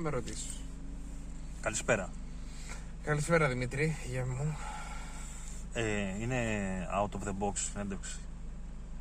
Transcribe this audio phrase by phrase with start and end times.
[0.00, 0.60] Δεν με ρωτήσεις.
[1.60, 2.10] Καλησπέρα.
[3.02, 4.56] Καλησπέρα Δημήτρη, γεια μου.
[5.72, 6.40] Ε, είναι
[6.94, 8.18] out of the box συνέντευξη.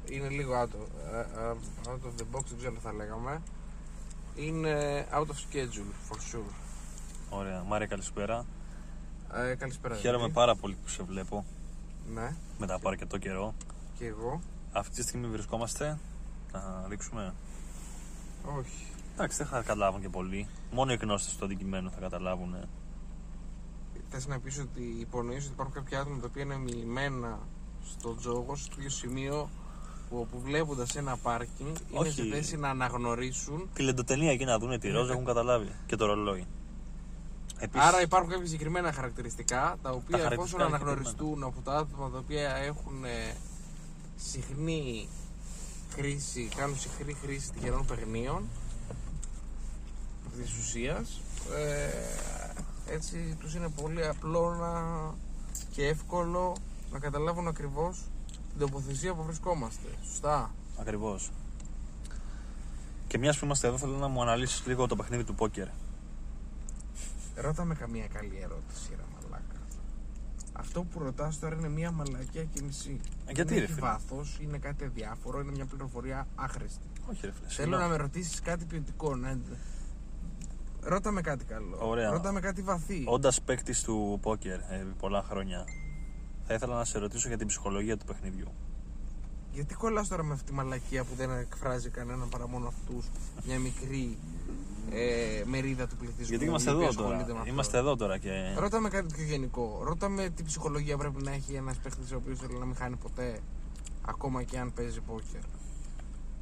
[0.06, 1.56] Είναι λίγο out of, ε, ε,
[1.88, 3.42] out of the box, δεν ξέρω τι θα λέγαμε.
[4.36, 6.52] Είναι out of schedule, for sure.
[7.30, 7.64] Ωραία.
[7.64, 8.46] Μάρια, καλησπέρα.
[9.34, 10.34] Ε, καλησπέρα Χαίρομαι Δημήτρη.
[10.34, 11.46] πάρα πολύ που σε βλέπω
[12.14, 13.54] Ναι, μετά από αρκετό καιρό.
[13.98, 14.42] και εγώ.
[14.72, 15.98] Αυτή τη στιγμή βρισκόμαστε.
[16.52, 17.34] Να ρίξουμε.
[18.60, 18.86] Όχι.
[19.18, 20.48] Εντάξει, δεν θα καταλάβουν και πολύ.
[20.72, 22.56] Μόνο οι γνώστες του αντικειμένου θα καταλάβουν.
[24.10, 27.40] Θες να πεις ότι υπονοείς ότι υπάρχουν κάποια άτομα τα οποία είναι μιλημένα
[27.84, 29.50] στο τζόγο, στο ίδιο σημείο
[30.10, 32.12] που όπου βλέποντας ένα πάρκινγκ είναι Όχι.
[32.12, 35.72] σε θέση να αναγνωρίσουν Τη λεντοτενία εκεί να δουν τη ρόζα έχουν καταλάβει.
[35.86, 36.46] Και το ρολόι.
[37.60, 42.10] Επίσης, Άρα υπάρχουν κάποια συγκεκριμένα χαρακτηριστικά τα οποία χαρακτηριστικά εφόσον είναι αναγνωριστούν από τα άτομα
[42.10, 43.34] τα οποία έχουν ε,
[44.16, 45.08] συχνή
[45.90, 48.44] χρήση, κάνουν συχνή χρήση τυχερών παιχνίων
[50.42, 51.22] της ουσίας
[51.56, 54.72] ε, έτσι τους είναι πολύ απλό να,
[55.72, 56.56] και εύκολο
[56.92, 58.04] να καταλάβουν ακριβώς
[58.50, 59.88] την τοποθεσία που βρισκόμαστε.
[60.04, 61.32] Σωστά; Ακριβώς.
[63.08, 65.68] Και μιας που είμαστε εδώ, θέλω να μου αναλύσεις λίγο το παιχνίδι του πόκερ.
[67.36, 69.56] Ρώτα με καμία καλή ερώτηση, ρε μαλάκα.
[70.54, 73.00] Αυτό που ρωτάς τώρα είναι μία μαλακιά και μισή.
[73.26, 76.88] Ε, γιατί, δεν ρε, έχει φίλε; βάθος, είναι κάτι αδιάφορο, είναι μια πληροφορία άχρηστη.
[77.10, 77.48] Όχι, ρε φίλε.
[77.48, 77.84] Θέλω συγγνώμη.
[77.84, 79.38] να με ρωτήσεις κάτι ποιοτικό, ναι.
[80.88, 81.78] Ρώτα με κάτι καλό.
[81.80, 82.12] Ωραία.
[82.12, 83.04] Ρώτα με κάτι βαθύ.
[83.08, 85.66] Όντας παίκτης του πόκερ ε, επί πολλά χρόνια,
[86.48, 88.48] θα ήθελα να σε ρωτήσω για την ψυχολογία του παιχνιδιού.
[89.52, 93.06] Γιατί κολλάς τώρα με αυτή τη μαλακία που δεν εκφράζει κανέναν παρά μόνο αυτούς
[93.46, 94.18] μια μικρή
[94.92, 97.34] ε, μερίδα του πληθυσμού; Γιατί είμαστε η οποία εδώ ασχολείται τώρα.
[97.34, 97.52] με αυτό.
[97.52, 98.54] Είμαστε εδώ τώρα και.
[98.58, 99.82] Ρώτα με κάτι πιο γενικό.
[99.84, 102.96] Ρώτα με τι ψυχολογία πρέπει να έχει ένας παίχτη ο οποίος θέλει να μην χάνει
[102.96, 103.40] ποτέ,
[104.06, 105.42] ακόμα και αν παίζει πόκερ.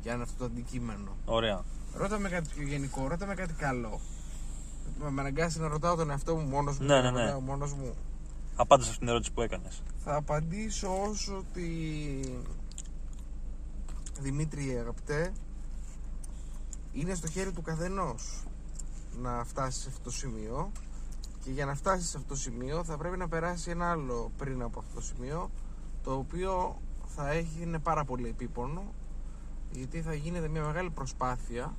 [0.01, 1.17] Και αν αυτό το αντικείμενο.
[1.25, 1.63] Ωραία.
[1.93, 3.99] Ρώτα με κάτι πιο γενικό, ρώτα με κάτι καλό.
[5.00, 6.86] Με με αναγκάσει να ρωτάω τον εαυτό μου μόνος μου.
[6.86, 7.23] Ναι, να ναι, ναι.
[7.23, 7.94] ρωτάω μόνος μου.
[8.55, 9.83] Απάντησε αυτήν την ερώτηση που έκανες.
[10.03, 12.41] Θα απαντήσω όσο ότι.
[14.19, 15.34] Δημήτρη αγαπητέ,
[16.91, 18.44] είναι στο χέρι του καθενός
[19.22, 20.72] να φτάσεις σε αυτό το σημείο
[21.44, 24.62] και για να φτάσεις σε αυτό το σημείο θα πρέπει να περάσει ένα άλλο πριν
[24.62, 25.50] από αυτό το σημείο
[26.03, 26.81] το οποίο
[27.16, 28.84] θα έχει, είναι πάρα πολύ επίπονο
[29.72, 31.75] γιατί θα γίνεται μια μεγάλη προσπάθεια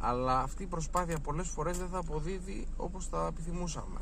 [0.00, 4.00] αλλά αυτή η προσπάθεια πολλές φορές δεν θα αποδίδει όπως θα επιθυμούσαμε.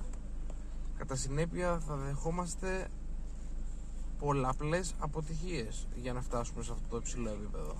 [0.98, 2.88] Κατά συνέπεια θα δεχόμαστε
[4.18, 7.74] πολλαπλές αποτυχίες για να φτάσουμε σε αυτό το υψηλό επίπεδο.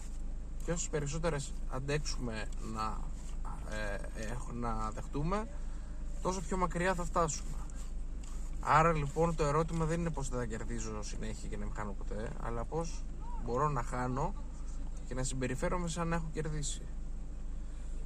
[0.65, 2.99] Και όσες περισσότερες αντέξουμε να,
[3.77, 5.49] ε, ε, να δεχτούμε
[6.23, 7.57] τόσο πιο μακριά θα φτάσουμε.
[8.61, 11.93] Άρα λοιπόν το ερώτημα δεν είναι πως δεν θα κερδίζω συνέχεια και να μην χάνω
[11.93, 13.05] ποτέ αλλά πως
[13.45, 14.35] μπορώ να χάνω
[15.07, 16.83] και να συμπεριφέρομαι σαν να έχω κερδίσει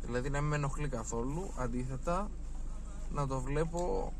[0.04, 2.30] δηλαδή να μην με ενοχλεί καθόλου αντίθετα
[3.10, 4.12] να το βλέπω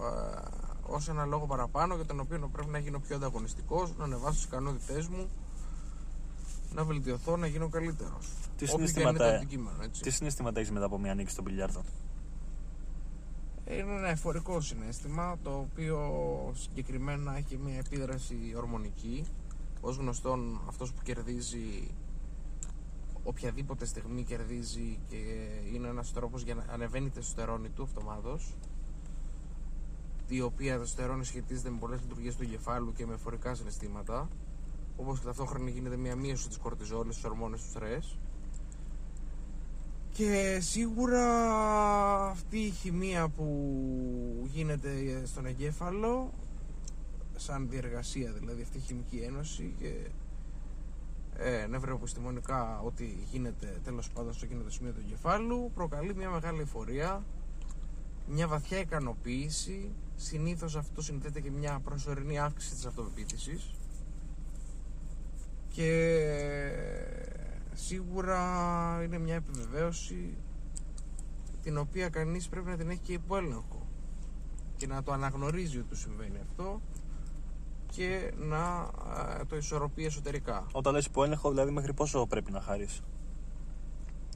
[0.00, 0.40] ε,
[0.82, 4.44] ως ένα λόγο παραπάνω για τον οποίο πρέπει να γίνω πιο ανταγωνιστικός να ανεβάσω τις
[4.44, 5.28] ικανότητές μου
[6.74, 10.02] να βελτιωθώ, να γίνω καλύτερος Τι Όποιο και αν είναι το συναισθήματα, αντικείμενο, έτσι.
[10.02, 11.82] τι συναισθήματα έχεις μετά από μια νίκη στον πιλιάρδο;
[13.66, 15.98] Είναι ένα εφορικό συνέστημα το οποίο
[16.54, 19.26] συγκεκριμένα έχει μια επίδραση ορμονική.
[19.80, 21.94] Ως γνωστόν αυτός που κερδίζει
[23.30, 25.16] οποιαδήποτε στιγμή κερδίζει και
[25.74, 28.54] είναι ένας τρόπος για να ανεβαίνει η τεστοστερόνη του αυτομάτως
[30.28, 34.28] η οποία τεστοστερόνη σχετίζεται με πολλές λειτουργίες του εγκεφάλου και με εφορικά συναισθήματα
[34.96, 38.18] όπως και ταυτόχρονα γίνεται μια μείωση της κορτιζόλης, της ορμόνες του στρες.
[40.12, 41.24] Και σίγουρα
[42.26, 46.32] αυτή η χημεία που γίνεται στον εγκέφαλο
[47.36, 49.92] σαν διεργασία δηλαδή αυτή η χημική ένωση και
[51.36, 56.60] ε, νευροεπιστημονικά ό,τι γίνεται τέλος πάντων στο εκείνο το σημείο του εγκεφάλου προκαλεί μια μεγάλη
[56.60, 57.22] εφορία
[58.32, 59.92] μια βαθιά ικανοποίηση.
[60.16, 63.70] Συνήθως αυτό συνδέεται και μια προσωρινή αύξηση της αυτοπεποίθησης.
[65.68, 66.20] Και
[67.74, 68.40] σίγουρα
[69.04, 70.36] είναι μια επιβεβαίωση
[71.62, 73.86] την οποία κανείς πρέπει να την έχει και υπό έλεγχο.
[74.76, 76.80] Και να το αναγνωρίζει ότι του συμβαίνει αυτό
[77.90, 78.90] και να
[79.40, 80.66] ε, το ισορροπεί εσωτερικά.
[80.72, 83.00] Όταν λες υποέλεγχο, δηλαδή μέχρι πόσο πρέπει να χάρεις;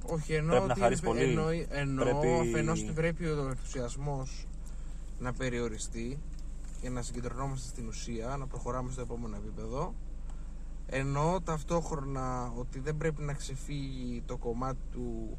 [0.06, 1.22] Όχι, εννοώ Πρέπει να ότι χαρείς είναι- πολύ.
[1.22, 4.46] εννοεί- εννοώ Πρέπει- αφενός ότι πρέπει ο ενθουσιασμός
[5.18, 6.18] να περιοριστεί
[6.80, 9.94] και να συγκεντρωνόμαστε στην ουσία, να προχωράμε στο επόμενο επίπεδο.
[10.86, 15.38] Εννοώ ταυτόχρονα ότι δεν πρέπει να ξεφύγει το κομμάτι του,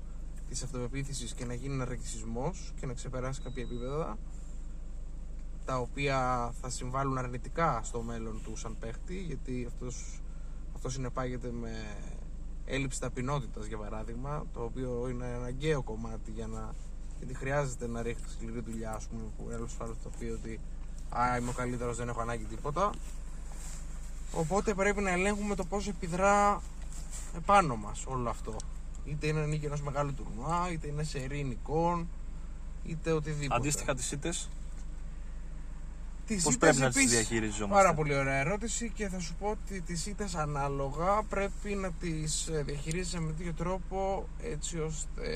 [0.50, 4.18] της αυτοπεποίθησης και να γίνει ναρκισισμός και να ξεπεράσει κάποια επίπεδα
[5.66, 10.22] τα οποία θα συμβάλλουν αρνητικά στο μέλλον του σαν παίχτη γιατί αυτός,
[10.76, 11.72] αυτός συνεπάγεται με
[12.66, 16.74] έλλειψη ταπεινότητας για παράδειγμα το οποίο είναι ένα αναγκαίο κομμάτι για να
[17.18, 20.60] Γιατί χρειάζεται να ρίχνει σκληρή δουλειά, ας πούμε, που άλλος άλλος θα πει ότι
[21.10, 22.90] Α, είμαι ο καλύτερος, δεν έχω ανάγκη τίποτα.
[24.32, 26.62] Οπότε πρέπει να ελέγχουμε το πώς επιδρά
[27.36, 28.56] επάνω μας όλο αυτό.
[29.06, 32.08] Είτε είναι νίκη ενός μεγάλου τουρνουά, είτε είναι σε ειρηνικών,
[32.84, 33.56] είτε οτιδήποτε.
[33.56, 34.50] Αντίστοιχα, τι ήττες.
[36.26, 39.36] Τις Πώς ήττες πρέπει να τις επίσης, διαχειριζόμαστε; Πάρα πολύ ωραία ερώτηση και θα σου
[39.40, 45.28] πω ότι τις ήττες ανάλογα πρέπει να τις ε, διαχειρίζεσαι με τέτοιο τρόπο έτσι ώστε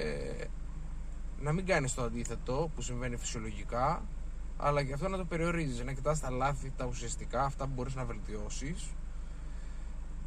[1.41, 4.03] να μην κάνεις το αντίθετο που συμβαίνει φυσιολογικά
[4.57, 7.95] αλλά και αυτό να το περιορίζεις, να κοιτάς τα λάθη, τα ουσιαστικά, αυτά που μπορείς
[7.95, 8.93] να βελτιώσεις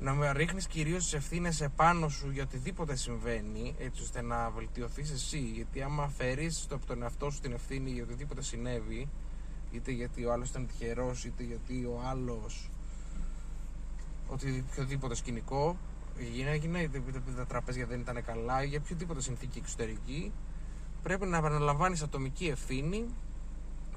[0.02, 5.10] να με ρίχνεις κυρίως τις ευθύνες επάνω σου για οτιδήποτε συμβαίνει έτσι ώστε να βελτιωθείς
[5.10, 9.08] εσύ γιατί άμα φέρεις από τον εαυτό σου την ευθύνη για οτιδήποτε συνέβη
[9.72, 12.70] είτε γιατί ο άλλος ήταν τυχερός είτε γιατί ο άλλος
[14.28, 15.76] ότι οποιοδήποτε σκηνικό
[16.52, 20.32] έγινε είτε επειδή τα τραπέζια δεν ήταν καλά ή για οποιοδήποτε συνθήκη εξωτερική
[21.02, 23.06] πρέπει να αναλαμβάνεις ατομική ευθύνη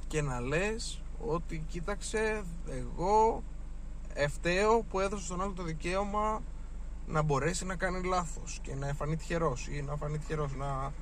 [0.07, 3.43] και να λες ότι κοίταξε εγώ
[4.13, 6.41] ευταίω που έδωσε στον άλλο το δικαίωμα
[7.07, 10.93] να μπορέσει να κάνει λάθος και να φανεί τυχερός ή να φανεί τυχερός να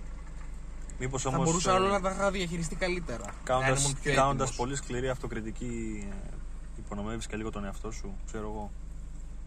[0.99, 1.45] Μήπως θα όμως.
[1.45, 4.55] μπορούσα όλα να τα είχα διαχειριστεί καλύτερα να ήμουν πιο Κάνοντας έτοιμος.
[4.55, 6.33] πολύ σκληρή αυτοκριτική, ε,
[6.77, 8.15] υπονομεύεις και λίγο τον εαυτό σου.
[8.25, 8.71] Ξέρω εγώ.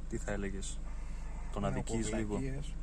[0.09, 0.79] Τι θα έλεγες.
[1.53, 2.37] Τον Να αδική πω λίγο.
[2.37, 2.75] βλακίες.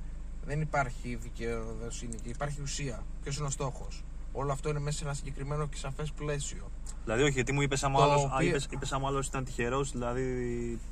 [0.45, 3.03] Δεν υπάρχει δικαιοσύνη και υπάρχει ουσία.
[3.23, 4.03] Ποιος είναι ο στόχος;
[4.35, 6.71] Όλο αυτό είναι μέσα σε ένα συγκεκριμένο και σαφές πλαίσιο.
[7.03, 9.07] Δηλαδή, όχι, γιατί μου είπες άμα Το ο άλλος- οποίο- α, είπες- είπες άμα ο
[9.07, 10.23] άλλος ήταν τυχερός, δηλαδή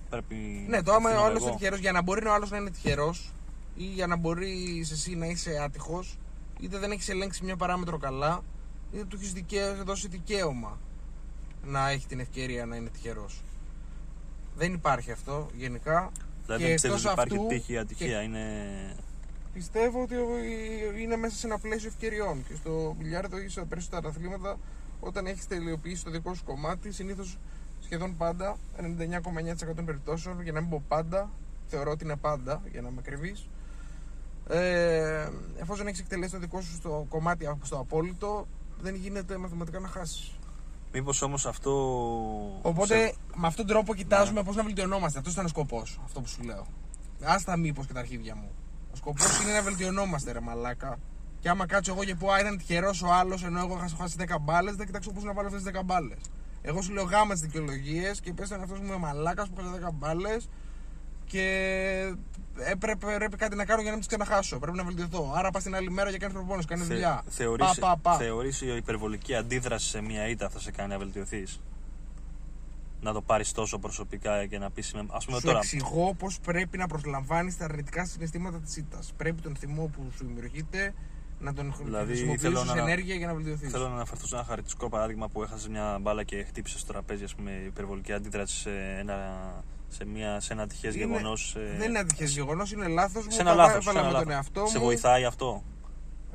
[0.09, 0.35] πρέπει.
[0.67, 1.47] Ναι, το άμα ο ευθύνομαι άλλος εγώ.
[1.47, 3.31] είναι τυχερός, για να μπορεί ο άλλος να είναι τυχερός
[3.75, 6.17] ή για να μπορεί εσύ να είσαι άτυχος,
[6.61, 8.43] είτε δεν έχεις ελέγξει μια παράμετρο καλά,
[8.91, 9.33] είτε του έχεις
[9.83, 10.79] δώσει δικαίωμα
[11.63, 13.41] να έχει την ευκαιρία να είναι τυχερός.
[14.55, 16.11] Δεν υπάρχει αυτό γενικά.
[16.45, 18.21] Δηλαδή, και δεν πιστεύει εκτός ότι υπάρχει αυτού τύχη ή ατυχία.
[18.21, 18.45] Είναι.
[19.53, 20.15] Πιστεύω ότι
[21.01, 24.57] είναι μέσα σε ένα πλαίσιο ευκαιριών και στο μπιλιάρδο ή στα περισσότερα αθλήματα
[24.99, 27.37] όταν έχεις τελειοποιήσει το δικό σου κομμάτι, συνήθως
[27.81, 31.29] σχεδόν πάντα, 99,9% των περιπτώσεων, για να μην πω πάντα,
[31.67, 33.35] θεωρώ ότι είναι πάντα, για να με κρυβεί.
[34.53, 35.29] Ε,
[35.61, 38.47] εφόσον έχεις εκτελέσει το δικό σου στο κομμάτι στο απόλυτο,
[38.81, 40.31] δεν γίνεται μαθηματικά να χάσεις.
[40.93, 41.71] Μήπως όμως αυτό.
[42.61, 44.45] Οπότε σε- με αυτόν τον τρόπο κοιτάζουμε ναι.
[44.45, 45.17] πώς να βελτιωνόμαστε.
[45.17, 46.65] Αυτός ήταν ο σκοπός, αυτό που σου λέω.
[47.23, 48.49] Άστα μήπως και τα αρχίδια μου.
[48.93, 50.99] Ο σκοπός είναι να βελτιωνόμαστε, ρε μαλάκα.
[51.39, 54.15] Και άμα κάτσω εγώ και πω, Α, ήταν τυχερός ο άλλος, ενώ εγώ είχα χάσει
[54.19, 56.17] 10 μπάλες, δεν κοιτάξω πώς να βάλω αυτές τις 10 μπάλες.
[56.61, 59.69] Εγώ σου λέω γάμα τις δικαιολογίες και πες τον αυτό μου με μαλάκας που χάσει
[59.73, 60.49] 10 μπάλες
[61.31, 62.13] και
[62.57, 64.59] έπρεπε, πρέπει κάτι να κάνω για να μην τι ξαναχάσω.
[64.59, 65.31] Πρέπει να βελτιωθώ.
[65.35, 67.23] Άρα πας την άλλη μέρα για κάνεις προπόνηση, κάνεις Θε, δουλειά.
[67.29, 68.17] θεωρείς, πα, πα, πα.
[68.17, 71.59] θεωρείς η υπερβολική αντίδραση σε μια ήττα θα σε κάνει να βελτιωθείς;
[73.01, 74.93] Να το πάρεις τόσο προσωπικά και να πεις.
[75.07, 75.57] Α πούμε Σου τώρα.
[75.57, 79.13] εξηγώ πώς πρέπει να προσλαμβάνεις τα αρνητικά συναισθήματα της ήττας.
[79.17, 80.93] Πρέπει τον θυμό που σου δημιουργείται
[81.39, 83.71] να τον Δηλαδή, χρησιμοποιήσεις θέλω ως να- ενέργεια για να βελτιωθείς.
[83.71, 87.23] Θέλω να αναφερθώ σε ένα χαρακτηριστικό παράδειγμα που έχασες μια μπάλα και χτύπησες στο τραπέζι,
[87.23, 88.69] ας πούμε, υπερβολική αντίδραση σε
[88.99, 89.15] ένα,
[89.93, 91.55] σε μια, σε ένα ατυχές Είναι- γεγονός.
[91.77, 93.31] Δεν είναι ατυχές γεγονός, είναι λάθος μου.
[93.31, 93.87] σε ένα τα λάθος.
[93.87, 94.83] έβαλα με τον εαυτό Σε μου.
[94.85, 95.63] βοηθάει αυτό;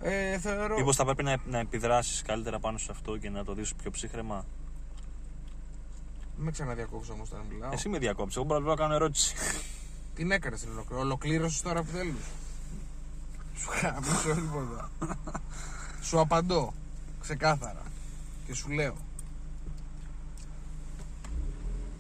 [0.01, 0.77] Ε, θεωρώ.
[0.77, 3.91] Μήπως θα πρέπει να, να επιδράσεις καλύτερα πάνω σε αυτό και να το δεις πιο
[3.91, 4.45] ψύχρεμα;
[6.37, 7.71] Μην με ξαναδιακόψω όμως όταν μιλάω.
[7.73, 8.37] Εσύ με διακόψεις.
[8.37, 9.35] Εγώ μπορώ να κάνω ερώτηση.
[10.15, 11.05] Την έκανε την ολοκλήρωση.
[11.07, 12.15] Ολοκλήρωσες τώρα που θέλεις.
[13.57, 14.91] Σου χαμίσω τίποτα.
[16.07, 16.73] σου απαντώ
[17.21, 17.83] ξεκάθαρα
[18.47, 18.97] και σου λέω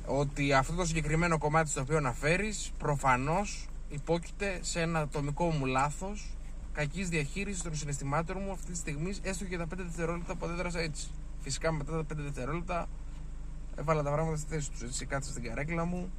[0.06, 6.30] ότι αυτό το συγκεκριμένο κομμάτι στο οποίο αναφέρεις προφανώς υπόκειται σε ένα ατομικό μου λάθος
[6.72, 10.78] κακής διαχείρισης των συναισθημάτων μου αυτή τη στιγμή έστω και τα 5 δευτερόλεπτα που αντέδρασα
[10.80, 11.08] έτσι.
[11.40, 12.88] Φυσικά μετά τα 5 δευτερόλεπτα
[13.76, 16.10] έβαλα τα πράγματα στη θέση τους έτσι κάτσα στην καρέκλα μου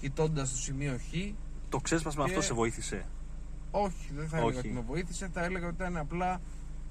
[0.00, 1.34] κοιτώντας το σημείο Χ
[1.68, 3.04] το ξέσπασμα Και- αυτό σε βοήθησε;
[3.70, 4.58] όχι, δεν θα έλεγα Όχι.
[4.58, 6.40] ότι με βοήθησε, θα έλεγα ότι ήταν απλά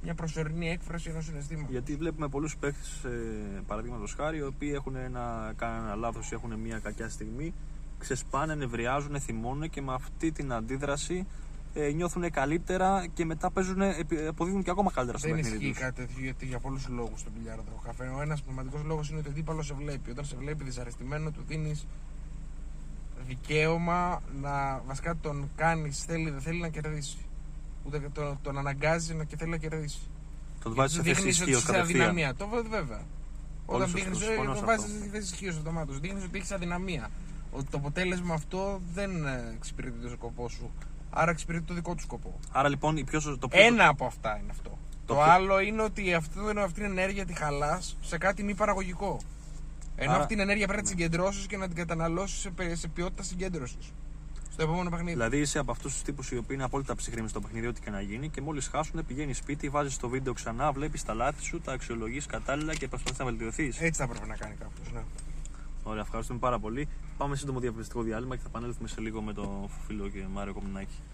[0.05, 1.71] μια προσωρινή έκφραση ενό συναισθήματο.
[1.71, 6.33] Γιατί βλέπουμε πολλούς παίχτε, ε, παραδείγματος χάρη, οι οποίοι έχουν ένα, κάνουν ένα λάθος ή
[6.35, 7.53] έχουν μια κακιά στιγμή,
[7.97, 11.25] ξεσπάνε, νευριάζουν, θυμώνουν και με αυτή την αντίδραση
[11.73, 15.71] ε, νιώθουν καλύτερα και μετά παίζουν, επι- αποδίδουν και ακόμα καλύτερα στο Δεν παιχνίδι ισχύει
[15.71, 15.79] τους.
[15.81, 17.81] κάτι τέτοιο γιατί για πολλούς λόγους στον πιλιάρδο.
[17.83, 18.11] Καφέ.
[18.17, 20.09] Ο ένας πραγματικό λόγος είναι ότι ο αντίπαλο σε βλέπει.
[20.09, 21.85] Όταν σε βλέπει δυσαρεστημένο, του δίνεις
[23.27, 27.17] δικαίωμα να βασικά τον κάνεις, θέλει δεν θέλει να κερδίσει.
[27.85, 29.99] Ούτε τον, τον αναγκάζει να και θέλει να κερδίσει.
[30.59, 32.01] Θα το βάζει σε θέση Δείχνεις ότι ισχύω είσαι κατευθείαν.
[32.01, 32.35] αδυναμία.
[32.35, 33.01] Το βε- βέβαια.
[33.65, 34.97] Όταν σωστό, δείχνεις συμφωνώ ότι σε το βάζεις αυτό.
[34.99, 35.93] στη θέση ισχύω αυτομάτω.
[35.93, 37.09] Δείχνεις ότι έχει αδυναμία.
[37.51, 40.71] Ότι το αποτέλεσμα αυτό δεν ε, εξυπηρετεί το σκοπό σου.
[41.09, 42.39] Άρα εξυπηρετεί το δικό του σκοπό.
[42.51, 44.77] Άρα λοιπόν η πιο, σω- το πιο, Ένα από αυτά είναι αυτό.
[45.05, 49.19] Το, πιο- άλλο είναι ότι αυτό, αυτή την ενέργεια τη χαλάς σε κάτι μη παραγωγικό.
[49.95, 52.75] Ενώ Άρα- αυτή την ενέργεια πρέπει να τη συγκεντρώσεις και να την καταναλώσεις σε, πε-
[52.75, 53.93] σε ποιότητα συγκέντρωσης.
[54.55, 55.11] Στο επόμενο παιχνίδι.
[55.11, 57.89] Δηλαδή είσαι από αυτούς τους τύπους οι οποίοι είναι απόλυτα ψυχροί στο παιχνίδι, ό,τι και
[57.89, 61.59] να γίνει και μόλις χάσουν πηγαίνει σπίτι, βάζεις το βίντεο ξανά, βλέπεις τα λάθη σου,
[61.59, 63.81] τα αξιολογείς κατάλληλα και προσπαθείς να βελτιωθείς.
[63.81, 64.91] Έτσι θα πρέπει να κάνει κάποιος.
[64.93, 65.03] Ναι.
[65.83, 66.87] Ωραία, ευχαριστούμε πάρα πολύ.
[67.17, 70.97] Πάμε σύντομο διαφημιστικό διάλειμμα και θα επανέλθουμε σε λίγο με τον φίλο και Μάριο Κομινάκη.